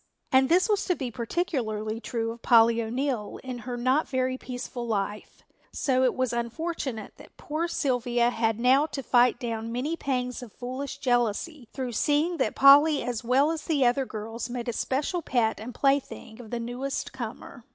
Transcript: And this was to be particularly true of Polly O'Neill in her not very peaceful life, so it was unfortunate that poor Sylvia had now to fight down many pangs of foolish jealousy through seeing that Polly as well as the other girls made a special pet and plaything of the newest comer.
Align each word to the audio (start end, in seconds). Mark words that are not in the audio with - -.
And 0.31 0.49
this 0.49 0.67
was 0.67 0.83
to 0.85 0.95
be 0.95 1.11
particularly 1.11 1.99
true 1.99 2.31
of 2.31 2.41
Polly 2.41 2.81
O'Neill 2.81 3.39
in 3.43 3.59
her 3.59 3.77
not 3.77 4.07
very 4.07 4.35
peaceful 4.35 4.87
life, 4.87 5.43
so 5.71 6.01
it 6.03 6.15
was 6.15 6.33
unfortunate 6.33 7.15
that 7.17 7.37
poor 7.37 7.67
Sylvia 7.67 8.31
had 8.31 8.59
now 8.59 8.87
to 8.87 9.03
fight 9.03 9.39
down 9.39 9.71
many 9.71 9.95
pangs 9.95 10.41
of 10.41 10.51
foolish 10.53 10.97
jealousy 10.97 11.67
through 11.71 11.91
seeing 11.91 12.37
that 12.37 12.55
Polly 12.55 13.03
as 13.03 13.23
well 13.23 13.51
as 13.51 13.65
the 13.65 13.85
other 13.85 14.07
girls 14.07 14.49
made 14.49 14.67
a 14.67 14.73
special 14.73 15.21
pet 15.21 15.59
and 15.59 15.71
plaything 15.75 16.41
of 16.41 16.49
the 16.49 16.59
newest 16.59 17.13
comer. 17.13 17.63